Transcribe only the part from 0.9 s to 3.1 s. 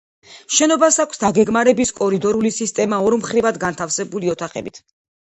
აქვს დაგეგმარების კორიდორული სისტემა